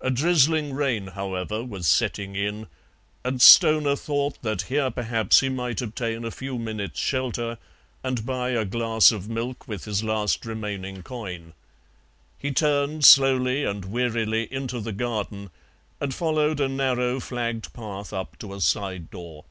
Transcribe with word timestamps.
A 0.00 0.10
drizzling 0.10 0.72
rain, 0.74 1.06
however, 1.14 1.62
was 1.62 1.86
setting 1.86 2.34
in, 2.34 2.66
and 3.24 3.40
Stoner 3.40 3.94
thought 3.94 4.36
that 4.42 4.62
here 4.62 4.90
perhaps 4.90 5.38
he 5.38 5.48
might 5.48 5.80
obtain 5.80 6.24
a 6.24 6.32
few 6.32 6.58
minutes' 6.58 6.98
shelter 6.98 7.56
and 8.02 8.26
buy 8.26 8.50
a 8.50 8.64
glass 8.64 9.12
of 9.12 9.28
milk 9.28 9.68
with 9.68 9.84
his 9.84 10.02
last 10.02 10.44
remaining 10.44 11.04
coin. 11.04 11.52
He 12.36 12.50
turned 12.50 13.04
slowly 13.04 13.62
and 13.62 13.84
wearily 13.84 14.52
into 14.52 14.80
the 14.80 14.90
garden 14.90 15.50
and 16.00 16.12
followed 16.12 16.58
a 16.58 16.68
narrow, 16.68 17.20
flagged 17.20 17.72
path 17.72 18.12
up 18.12 18.36
to 18.40 18.52
a 18.52 18.60
side 18.60 19.08
door. 19.08 19.44